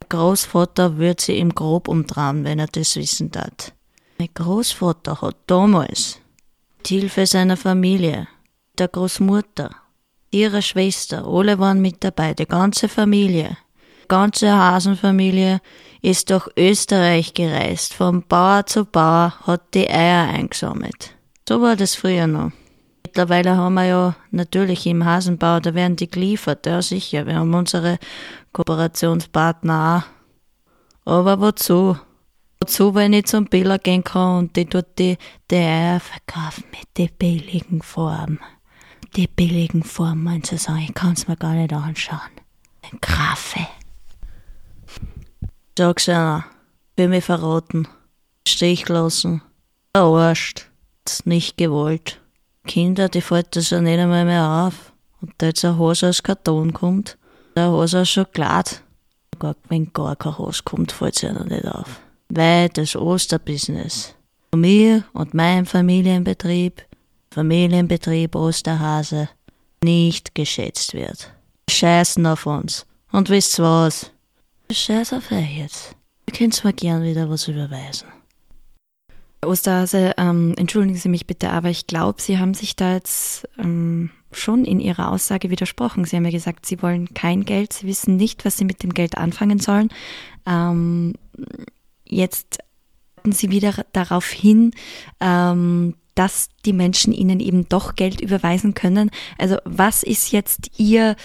Der 0.00 0.08
Großvater 0.08 0.98
wird 0.98 1.20
sie 1.20 1.38
im 1.38 1.54
Grob 1.54 1.86
umdrehen, 1.86 2.42
wenn 2.44 2.58
er 2.58 2.66
das 2.66 2.96
wissen 2.96 3.30
darf. 3.30 3.72
Mein 4.18 4.30
Großvater 4.34 5.20
hat 5.20 5.36
damals 5.46 6.18
die 6.86 6.98
Hilfe 6.98 7.26
seiner 7.26 7.56
Familie, 7.56 8.26
der 8.76 8.88
Großmutter, 8.88 9.70
ihrer 10.32 10.62
Schwester, 10.62 11.24
alle 11.26 11.60
waren 11.60 11.80
mit 11.80 12.02
dabei, 12.02 12.34
die 12.34 12.46
ganze 12.46 12.88
Familie, 12.88 13.56
ganze 14.08 14.52
Hasenfamilie 14.52 15.60
ist 16.02 16.30
durch 16.30 16.48
Österreich 16.56 17.34
gereist, 17.34 17.94
von 17.94 18.22
Bauer 18.22 18.66
zu 18.66 18.84
Bauer, 18.84 19.34
hat 19.46 19.74
die 19.74 19.88
Eier 19.88 20.28
eingesammelt. 20.28 21.14
So 21.48 21.60
war 21.60 21.76
das 21.76 21.94
früher 21.94 22.26
noch. 22.26 22.50
Mittlerweile 23.04 23.56
haben 23.56 23.74
wir 23.74 23.84
ja 23.84 24.16
natürlich 24.30 24.86
im 24.86 25.04
Hasenbau, 25.04 25.60
da 25.60 25.74
werden 25.74 25.96
die 25.96 26.08
geliefert, 26.08 26.66
ja 26.66 26.80
sicher. 26.80 27.26
Wir 27.26 27.36
haben 27.36 27.52
unsere 27.52 27.98
Kooperationspartner 28.52 30.04
auch. 31.04 31.12
Aber 31.12 31.40
wozu? 31.40 31.96
Wozu, 32.60 32.94
wenn 32.94 33.12
ich 33.12 33.26
zum 33.26 33.46
Biller 33.46 33.78
gehen 33.78 34.04
kann 34.04 34.38
und 34.38 34.56
die 34.56 34.64
dort 34.64 34.98
die, 34.98 35.18
die 35.50 35.56
Eier 35.56 36.00
verkaufen 36.00 36.64
mit 36.70 36.96
den 36.96 37.10
billigen 37.18 37.82
Formen? 37.82 38.40
Die 39.16 39.26
billigen 39.26 39.82
Formen, 39.82 40.42
zu 40.42 40.56
sagen, 40.56 40.86
ich 40.88 40.94
kann 40.94 41.12
es 41.12 41.28
mir 41.28 41.36
gar 41.36 41.54
nicht 41.54 41.72
anschauen. 41.72 42.20
Ein 42.82 42.98
Graffe. 43.00 43.66
Sag's 45.76 46.08
einer, 46.08 46.44
will 46.96 47.08
mich 47.08 47.24
verraten, 47.24 47.88
Stich 48.46 48.88
lassen, 48.88 49.40
verarscht, 49.96 50.66
nicht 51.24 51.56
gewollt. 51.56 52.20
Kinder, 52.66 53.08
die 53.08 53.22
fällt 53.22 53.56
das 53.56 53.70
ja 53.70 53.80
nicht 53.80 53.98
einmal 53.98 54.26
mehr 54.26 54.66
auf. 54.66 54.92
Und 55.20 55.32
da 55.38 55.46
jetzt 55.46 55.64
ein 55.64 55.78
Hose 55.78 56.10
aus 56.10 56.22
Karton 56.22 56.74
kommt, 56.74 57.16
der 57.56 57.70
Hose 57.70 58.02
aus 58.02 58.10
Schokolade, 58.10 58.72
gar, 59.38 59.56
wenn 59.68 59.92
gar 59.92 60.14
kein 60.16 60.36
Hose 60.36 60.62
kommt, 60.62 60.92
fällt 60.92 61.16
es 61.16 61.22
ja 61.22 61.32
noch 61.32 61.46
nicht 61.46 61.66
auf. 61.66 62.00
Weil 62.28 62.68
das 62.68 62.94
Osterbusiness 62.94 64.14
von 64.50 64.60
mir 64.60 65.04
und 65.14 65.32
meinem 65.32 65.64
Familienbetrieb, 65.64 66.82
Familienbetrieb 67.30 68.34
Osterhase, 68.34 69.30
nicht 69.82 70.34
geschätzt 70.34 70.92
wird. 70.92 71.32
Scheißen 71.70 72.26
auf 72.26 72.44
uns. 72.44 72.86
Und 73.10 73.30
wisst 73.30 73.58
was? 73.58 74.11
Scheiß 74.74 75.12
auf 75.12 75.30
euch 75.32 75.58
jetzt. 75.58 75.96
Ihr 76.26 76.34
könnt 76.34 76.64
mir 76.64 76.72
gern 76.72 77.02
wieder 77.02 77.28
was 77.28 77.48
überweisen. 77.48 78.08
Osterhase, 79.44 80.14
ähm, 80.18 80.54
entschuldigen 80.56 80.96
Sie 80.96 81.08
mich 81.08 81.26
bitte, 81.26 81.50
aber 81.50 81.68
ich 81.68 81.86
glaube, 81.86 82.22
Sie 82.22 82.38
haben 82.38 82.54
sich 82.54 82.76
da 82.76 82.94
jetzt 82.94 83.48
ähm, 83.58 84.10
schon 84.30 84.64
in 84.64 84.78
Ihrer 84.78 85.10
Aussage 85.10 85.50
widersprochen. 85.50 86.04
Sie 86.04 86.16
haben 86.16 86.24
ja 86.24 86.30
gesagt, 86.30 86.64
Sie 86.64 86.80
wollen 86.80 87.12
kein 87.12 87.44
Geld, 87.44 87.72
Sie 87.72 87.86
wissen 87.86 88.16
nicht, 88.16 88.44
was 88.44 88.56
Sie 88.56 88.64
mit 88.64 88.82
dem 88.82 88.94
Geld 88.94 89.18
anfangen 89.18 89.58
sollen. 89.58 89.88
Ähm, 90.46 91.14
jetzt 92.06 92.58
Sie 93.24 93.50
wieder 93.50 93.84
darauf 93.92 94.26
hin, 94.28 94.72
ähm, 95.20 95.94
dass 96.14 96.48
die 96.64 96.72
Menschen 96.72 97.12
Ihnen 97.12 97.40
eben 97.40 97.68
doch 97.68 97.94
Geld 97.94 98.20
überweisen 98.20 98.74
können. 98.74 99.10
Also 99.38 99.56
was 99.64 100.02
ist 100.02 100.32
jetzt 100.32 100.78
Ihr 100.78 101.16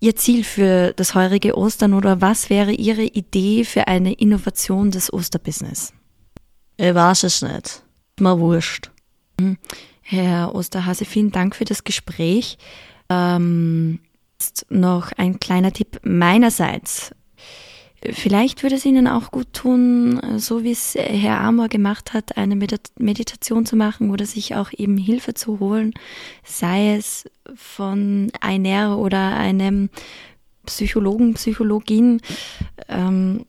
Ihr 0.00 0.16
Ziel 0.16 0.44
für 0.44 0.92
das 0.92 1.14
heurige 1.14 1.56
Ostern 1.56 1.94
oder 1.94 2.20
was 2.20 2.50
wäre 2.50 2.72
Ihre 2.72 3.04
Idee 3.04 3.64
für 3.64 3.88
eine 3.88 4.12
Innovation 4.12 4.90
des 4.90 5.12
Osterbusiness? 5.12 5.92
Ich 6.76 6.94
weiß 6.94 7.24
es 7.24 7.42
nicht. 7.42 7.82
Mir 8.20 8.38
wurscht. 8.38 8.90
Mhm. 9.40 9.58
Herr 10.02 10.54
Osterhase, 10.54 11.04
vielen 11.04 11.32
Dank 11.32 11.56
für 11.56 11.64
das 11.64 11.82
Gespräch. 11.82 12.58
Ähm, 13.08 14.00
noch 14.68 15.12
ein 15.12 15.40
kleiner 15.40 15.72
Tipp 15.72 16.00
meinerseits. 16.04 17.12
Vielleicht 18.12 18.62
würde 18.62 18.76
es 18.76 18.84
Ihnen 18.84 19.08
auch 19.08 19.30
gut 19.30 19.52
tun, 19.52 20.20
so 20.38 20.62
wie 20.62 20.70
es 20.70 20.94
Herr 20.94 21.40
Amor 21.40 21.68
gemacht 21.68 22.12
hat, 22.12 22.36
eine 22.36 22.54
Meditation 22.54 23.66
zu 23.66 23.74
machen 23.74 24.10
oder 24.10 24.26
sich 24.26 24.54
auch 24.54 24.70
eben 24.76 24.96
Hilfe 24.96 25.34
zu 25.34 25.60
holen, 25.60 25.94
sei 26.44 26.94
es 26.94 27.24
von 27.54 28.30
einer 28.40 28.98
oder 28.98 29.36
einem 29.36 29.88
Psychologen, 30.66 31.34
Psychologin. 31.34 32.20
Ähm, 32.88 33.46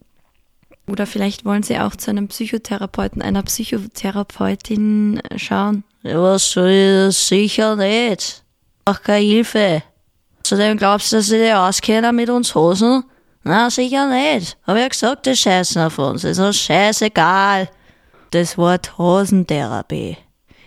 oder 0.87 1.05
vielleicht 1.05 1.43
wollen 1.43 1.63
Sie 1.63 1.77
auch 1.77 1.95
zu 1.95 2.11
einem 2.11 2.29
Psychotherapeuten, 2.29 3.21
einer 3.21 3.43
Psychotherapeutin 3.43 5.21
schauen. 5.35 5.83
Ja? 6.03 6.39
Sicher 6.39 7.75
nicht. 7.75 8.43
Auch 8.85 9.01
keine 9.01 9.25
Hilfe. 9.25 9.83
Zudem 10.43 10.77
glaubst 10.77 11.11
du, 11.11 11.17
dass 11.17 11.27
sie 11.27 11.39
die 11.39 11.51
auskennen 11.51 12.15
mit 12.15 12.29
uns 12.29 12.55
Hosen? 12.55 13.03
Na, 13.47 13.69
sicher 13.69 14.07
nicht. 14.09 14.57
Hab 14.67 14.75
ja 14.75 14.89
gesagt, 14.89 15.25
die 15.25 15.35
scheißen 15.35 15.81
auf 15.81 15.97
uns. 15.99 16.25
Ist 16.25 16.39
uns 16.39 16.57
scheißegal. 16.59 17.69
Das 18.31 18.57
Wort 18.57 18.97
Hosentherapie 18.97 20.17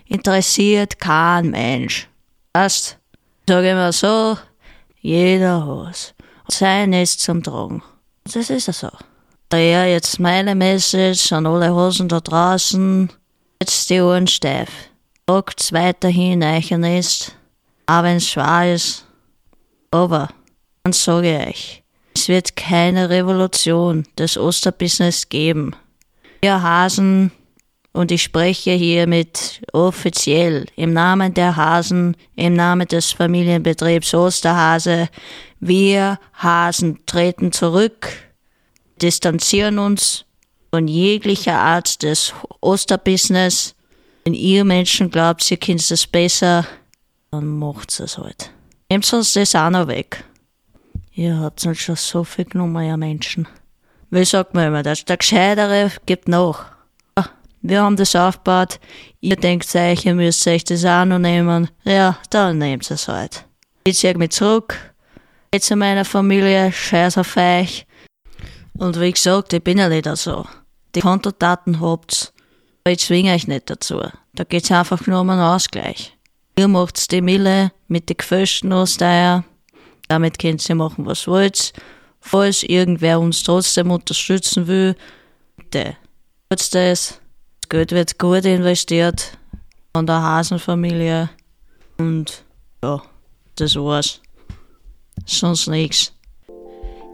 interessiert 0.06 0.98
kein 0.98 1.50
Mensch. 1.50 2.08
Weißt, 2.54 2.96
sag 3.46 3.64
ich 3.64 3.74
mal 3.74 3.92
so, 3.92 4.38
jeder 5.02 5.66
Hose. 5.66 6.14
Sein 6.48 6.94
ist 6.94 7.20
zum 7.20 7.42
Tragen. 7.42 7.82
Das 8.24 8.48
ist 8.48 8.66
ja 8.66 8.72
so. 8.72 8.88
Daher 9.50 9.90
jetzt 9.90 10.18
meine 10.18 10.54
Message 10.54 11.32
an 11.32 11.46
alle 11.46 11.74
Hosen 11.74 12.08
da 12.08 12.20
draußen. 12.20 13.12
Jetzt 13.60 13.90
die 13.90 14.00
Ohren 14.00 14.26
steif. 14.26 14.70
Tragt's 15.26 15.70
weiterhin 15.74 16.42
euch 16.42 16.70
ist, 16.70 17.36
auch 17.86 18.02
wenn's 18.02 18.26
schwer 18.26 18.74
ist. 18.74 19.04
Aber, 19.90 20.30
dann 20.82 20.94
sage 20.94 21.36
ich 21.36 21.46
euch, 21.46 21.84
es 22.20 22.28
wird 22.28 22.54
keine 22.54 23.08
Revolution 23.08 24.04
des 24.18 24.36
Osterbusiness 24.36 25.30
geben. 25.30 25.74
Wir 26.42 26.60
Hasen, 26.62 27.32
und 27.92 28.12
ich 28.12 28.22
spreche 28.22 28.72
hiermit 28.72 29.62
offiziell 29.72 30.66
im 30.76 30.92
Namen 30.92 31.32
der 31.32 31.56
Hasen, 31.56 32.14
im 32.36 32.52
Namen 32.52 32.86
des 32.86 33.12
Familienbetriebs 33.12 34.12
Osterhase, 34.12 35.08
wir 35.60 36.18
Hasen 36.34 36.98
treten 37.06 37.52
zurück, 37.52 38.08
distanzieren 39.00 39.78
uns 39.78 40.26
von 40.70 40.88
jeglicher 40.88 41.58
Art 41.58 42.02
des 42.02 42.34
Osterbusiness. 42.60 43.74
Wenn 44.24 44.34
ihr 44.34 44.66
Menschen 44.66 45.10
glaubt, 45.10 45.50
ihr 45.50 45.56
könnt 45.56 45.90
es 45.90 46.06
besser, 46.06 46.66
dann 47.30 47.46
macht 47.46 47.98
es 47.98 48.18
halt. 48.18 48.50
Nehmt 48.90 49.10
uns 49.10 49.32
das 49.32 49.54
auch 49.54 49.70
noch 49.70 49.88
weg. 49.88 50.22
Ihr 51.12 51.38
habt 51.38 51.64
halt 51.64 51.78
schon 51.78 51.96
so 51.96 52.24
viel 52.24 52.44
genommen, 52.44 52.84
ihr 52.84 52.96
Menschen. 52.96 53.48
Wie 54.10 54.24
sagt 54.24 54.54
man 54.54 54.68
immer, 54.68 54.82
das, 54.82 55.04
der 55.04 55.16
Gescheitere 55.16 55.90
gibt 56.06 56.28
nach. 56.28 56.66
Wir 57.62 57.82
haben 57.82 57.96
das 57.96 58.16
aufgebaut, 58.16 58.80
ihr 59.20 59.36
denkt 59.36 59.74
euch, 59.74 60.06
ihr 60.06 60.14
müsst 60.14 60.46
euch 60.46 60.64
das 60.64 60.84
auch 60.86 61.04
noch 61.04 61.18
nehmen. 61.18 61.68
Ja, 61.84 62.18
dann 62.30 62.56
nehmt 62.56 62.90
es 62.90 63.06
halt. 63.06 63.44
Ich 63.84 63.98
zieh 63.98 64.14
mich 64.14 64.30
zurück, 64.30 64.94
geht 65.50 65.62
zu 65.62 65.76
meiner 65.76 66.06
Familie, 66.06 66.72
scheiß 66.72 67.18
auf 67.18 67.36
euch. 67.36 67.86
Und 68.78 68.98
wie 68.98 69.12
gesagt, 69.12 69.52
ich 69.52 69.62
bin 69.62 69.76
ja 69.76 69.90
nicht 69.90 70.08
so. 70.16 70.46
Die 70.94 71.02
Kontodaten 71.02 71.80
habt's, 71.80 72.32
aber 72.84 72.92
ich 72.92 73.00
zwinge 73.00 73.34
euch 73.34 73.46
nicht 73.46 73.68
dazu. 73.68 74.00
Da 74.32 74.44
geht's 74.44 74.70
einfach 74.70 75.06
nur 75.06 75.20
um 75.20 75.28
einen 75.28 75.42
Ausgleich. 75.42 76.16
Ihr 76.56 76.68
macht's 76.68 77.08
die 77.08 77.20
Mille 77.20 77.72
mit 77.88 78.08
den 78.08 78.16
gefälschten 78.16 78.72
Osteier, 78.72 79.44
damit 80.10 80.40
könnt 80.40 80.68
ihr 80.68 80.74
machen, 80.74 81.06
was 81.06 81.28
wollt. 81.28 81.72
Falls 82.20 82.64
irgendwer 82.64 83.20
uns 83.20 83.44
trotzdem 83.44 83.92
unterstützen 83.92 84.66
will, 84.66 84.96
bitte. 85.56 85.96
Jetzt 86.50 86.74
das, 86.74 87.20
das 87.60 87.68
Geld 87.68 87.92
wird 87.92 88.18
gut 88.18 88.44
investiert 88.44 89.38
von 89.94 90.06
der 90.06 90.20
Hasenfamilie 90.20 91.30
und 91.98 92.44
ja, 92.82 93.00
das 93.54 93.76
war's. 93.76 94.20
Sonst 95.26 95.68
nichts. 95.68 96.12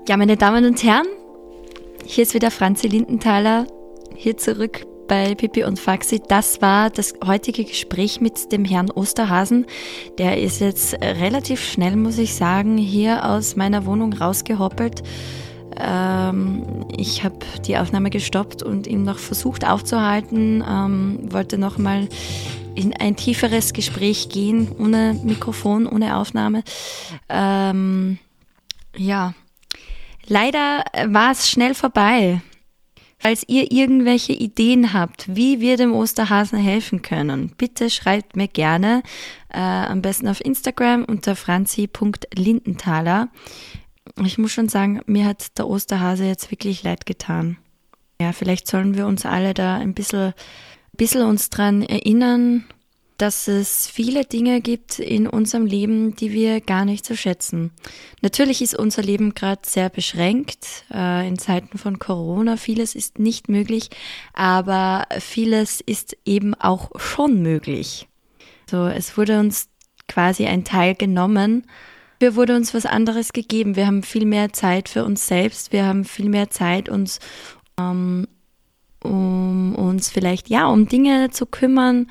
Ja, 0.08 0.16
meine 0.16 0.38
Damen 0.38 0.64
und 0.64 0.82
Herren, 0.82 1.06
hier 2.04 2.22
ist 2.22 2.32
wieder 2.32 2.50
Franzi 2.50 2.88
Lindenthaler, 2.88 3.66
hier 4.14 4.38
zurück 4.38 4.86
bei 5.06 5.34
Pipi 5.34 5.64
und 5.64 5.78
Faxi. 5.78 6.20
Das 6.26 6.60
war 6.60 6.90
das 6.90 7.14
heutige 7.24 7.64
Gespräch 7.64 8.20
mit 8.20 8.52
dem 8.52 8.64
Herrn 8.64 8.90
Osterhasen. 8.90 9.66
Der 10.18 10.38
ist 10.40 10.60
jetzt 10.60 10.94
relativ 11.02 11.62
schnell, 11.62 11.96
muss 11.96 12.18
ich 12.18 12.34
sagen, 12.34 12.76
hier 12.76 13.24
aus 13.24 13.56
meiner 13.56 13.86
Wohnung 13.86 14.12
rausgehoppelt. 14.12 15.02
Ähm, 15.78 16.86
ich 16.96 17.24
habe 17.24 17.38
die 17.66 17.76
Aufnahme 17.76 18.10
gestoppt 18.10 18.62
und 18.62 18.86
ihn 18.86 19.04
noch 19.04 19.18
versucht 19.18 19.66
aufzuhalten, 19.66 20.64
ähm, 20.66 21.32
wollte 21.32 21.58
nochmal 21.58 22.08
in 22.74 22.94
ein 22.94 23.16
tieferes 23.16 23.72
Gespräch 23.72 24.28
gehen, 24.28 24.70
ohne 24.78 25.18
Mikrofon, 25.24 25.86
ohne 25.86 26.16
Aufnahme. 26.16 26.62
Ähm, 27.28 28.18
ja, 28.96 29.34
leider 30.26 30.84
war 31.06 31.32
es 31.32 31.50
schnell 31.50 31.74
vorbei. 31.74 32.40
Falls 33.18 33.44
ihr 33.48 33.72
irgendwelche 33.72 34.34
Ideen 34.34 34.92
habt, 34.92 35.34
wie 35.34 35.60
wir 35.60 35.76
dem 35.76 35.94
Osterhasen 35.94 36.58
helfen 36.58 37.02
können, 37.02 37.52
bitte 37.56 37.90
schreibt 37.90 38.36
mir 38.36 38.46
gerne, 38.46 39.02
äh, 39.48 39.58
am 39.58 40.02
besten 40.02 40.28
auf 40.28 40.44
Instagram 40.44 41.04
unter 41.04 41.34
franzi.lindenthaler. 41.34 43.28
Ich 44.24 44.38
muss 44.38 44.52
schon 44.52 44.68
sagen, 44.68 45.00
mir 45.06 45.24
hat 45.24 45.58
der 45.58 45.66
Osterhase 45.66 46.24
jetzt 46.24 46.50
wirklich 46.50 46.82
leid 46.82 47.06
getan. 47.06 47.56
Ja, 48.20 48.32
vielleicht 48.32 48.68
sollen 48.68 48.94
wir 48.94 49.06
uns 49.06 49.26
alle 49.26 49.54
da 49.54 49.76
ein 49.76 49.94
bisschen, 49.94 50.32
bisschen 50.92 51.22
uns 51.22 51.50
dran 51.50 51.82
erinnern, 51.82 52.64
dass 53.18 53.48
es 53.48 53.86
viele 53.86 54.24
Dinge 54.24 54.60
gibt 54.60 54.98
in 54.98 55.26
unserem 55.26 55.66
Leben, 55.66 56.14
die 56.16 56.32
wir 56.32 56.60
gar 56.60 56.84
nicht 56.84 57.06
so 57.06 57.16
schätzen. 57.16 57.70
Natürlich 58.20 58.60
ist 58.60 58.78
unser 58.78 59.02
Leben 59.02 59.34
gerade 59.34 59.62
sehr 59.64 59.88
beschränkt 59.88 60.84
äh, 60.92 61.26
in 61.26 61.38
Zeiten 61.38 61.78
von 61.78 61.98
Corona. 61.98 62.56
Vieles 62.56 62.94
ist 62.94 63.18
nicht 63.18 63.48
möglich, 63.48 63.90
aber 64.34 65.06
vieles 65.18 65.80
ist 65.80 66.16
eben 66.24 66.54
auch 66.54 66.90
schon 66.96 67.40
möglich. 67.42 68.06
So, 68.70 68.86
es 68.86 69.16
wurde 69.16 69.40
uns 69.40 69.68
quasi 70.08 70.46
ein 70.46 70.64
Teil 70.64 70.94
genommen. 70.94 71.66
Wir 72.18 72.34
wurde 72.34 72.56
uns 72.56 72.74
was 72.74 72.86
anderes 72.86 73.32
gegeben. 73.32 73.76
Wir 73.76 73.86
haben 73.86 74.02
viel 74.02 74.24
mehr 74.24 74.52
Zeit 74.52 74.88
für 74.88 75.04
uns 75.04 75.26
selbst. 75.26 75.72
Wir 75.72 75.84
haben 75.84 76.04
viel 76.04 76.28
mehr 76.28 76.50
Zeit, 76.50 76.88
uns 76.88 77.20
ähm, 77.78 78.26
um 79.02 79.74
uns 79.74 80.10
vielleicht 80.10 80.48
ja 80.48 80.66
um 80.66 80.88
Dinge 80.88 81.30
zu 81.30 81.46
kümmern, 81.46 82.08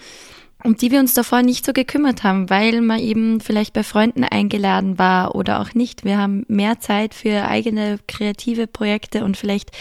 um 0.66 0.76
die 0.76 0.92
wir 0.92 1.00
uns 1.00 1.14
davor 1.14 1.42
nicht 1.42 1.66
so 1.66 1.74
gekümmert 1.74 2.24
haben, 2.24 2.50
weil 2.50 2.82
man 2.82 3.00
eben 3.00 3.40
vielleicht 3.40 3.74
bei 3.74 3.84
Freunden 3.84 4.24
eingeladen 4.24 4.98
war 4.98 5.36
oder 5.36 5.62
auch 5.62 5.74
nicht. 5.74 6.04
Wir 6.04 6.18
haben 6.18 6.44
mehr 6.48 6.80
Zeit 6.80 7.14
für 7.14 7.48
eigene 7.48 8.00
kreative 8.08 8.68
Projekte 8.68 9.24
und 9.24 9.38
vielleicht 9.38 9.72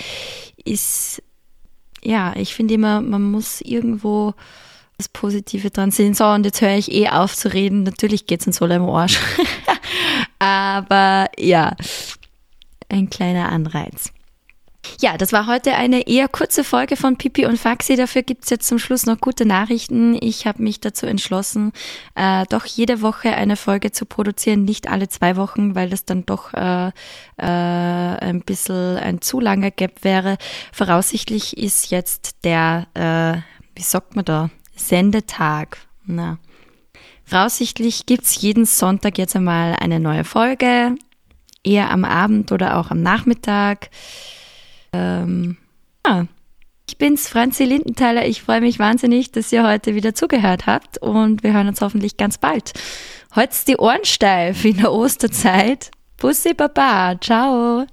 ist, 0.64 1.22
ja, 2.02 2.34
ich 2.36 2.54
finde 2.54 2.74
immer, 2.74 3.00
man 3.00 3.22
muss 3.22 3.60
irgendwo 3.60 4.34
das 4.98 5.08
Positive 5.08 5.70
dran 5.70 5.90
sehen. 5.90 6.14
So, 6.14 6.26
und 6.26 6.44
jetzt 6.44 6.60
höre 6.60 6.76
ich 6.76 6.92
eh 6.92 7.08
auf 7.08 7.34
zu 7.34 7.52
reden. 7.52 7.82
Natürlich 7.82 8.26
geht 8.26 8.40
es 8.40 8.46
uns 8.46 8.62
alle 8.62 8.76
im 8.76 8.88
Arsch. 8.88 9.18
Aber 10.38 11.28
ja, 11.38 11.74
ein 12.88 13.10
kleiner 13.10 13.48
Anreiz. 13.50 14.12
Ja, 15.00 15.16
das 15.16 15.32
war 15.32 15.46
heute 15.46 15.74
eine 15.74 16.06
eher 16.06 16.28
kurze 16.28 16.64
Folge 16.64 16.96
von 16.96 17.16
Pipi 17.16 17.46
und 17.46 17.58
Faxi. 17.58 17.96
Dafür 17.96 18.22
gibt's 18.22 18.50
jetzt 18.50 18.66
zum 18.66 18.78
Schluss 18.78 19.06
noch 19.06 19.20
gute 19.20 19.44
Nachrichten. 19.44 20.16
Ich 20.20 20.46
habe 20.46 20.62
mich 20.62 20.80
dazu 20.80 21.06
entschlossen, 21.06 21.72
äh, 22.14 22.44
doch 22.48 22.64
jede 22.64 23.02
Woche 23.02 23.34
eine 23.34 23.56
Folge 23.56 23.92
zu 23.92 24.06
produzieren, 24.06 24.64
nicht 24.64 24.88
alle 24.90 25.08
zwei 25.08 25.36
Wochen, 25.36 25.74
weil 25.74 25.90
das 25.90 26.04
dann 26.04 26.24
doch 26.26 26.54
äh, 26.54 26.88
äh, 26.88 26.92
ein 27.38 28.42
bisschen 28.42 28.96
ein 28.96 29.20
zu 29.20 29.40
langer 29.40 29.70
Gap 29.70 30.04
wäre. 30.04 30.38
Voraussichtlich 30.72 31.56
ist 31.56 31.90
jetzt 31.90 32.44
der, 32.44 32.86
äh, 32.94 33.40
wie 33.76 33.82
sagt 33.82 34.16
man 34.16 34.24
da, 34.24 34.50
Sendetag. 34.76 35.78
Na. 36.04 36.38
Voraussichtlich 37.24 38.06
gibt's 38.06 38.40
jeden 38.40 38.66
Sonntag 38.66 39.18
jetzt 39.18 39.34
einmal 39.34 39.76
eine 39.80 39.98
neue 39.98 40.24
Folge, 40.24 40.94
eher 41.62 41.90
am 41.90 42.04
Abend 42.04 42.52
oder 42.52 42.78
auch 42.78 42.90
am 42.90 43.02
Nachmittag. 43.02 43.88
Ähm, 44.94 45.56
ja. 46.06 46.26
Ich 46.86 46.98
bin's, 46.98 47.28
Franzi 47.28 47.64
Lindenthaler. 47.64 48.26
Ich 48.26 48.42
freue 48.42 48.60
mich 48.60 48.78
wahnsinnig, 48.78 49.32
dass 49.32 49.50
ihr 49.52 49.66
heute 49.66 49.94
wieder 49.94 50.14
zugehört 50.14 50.66
habt 50.66 50.98
und 50.98 51.42
wir 51.42 51.54
hören 51.54 51.68
uns 51.68 51.80
hoffentlich 51.80 52.18
ganz 52.18 52.36
bald. 52.38 52.72
Heute 53.34 53.56
die 53.66 53.76
Ohren 53.78 54.04
steif 54.04 54.64
in 54.64 54.76
der 54.76 54.92
Osterzeit. 54.92 55.90
Bussi 56.18 56.54
Baba. 56.54 57.18
Ciao. 57.20 57.86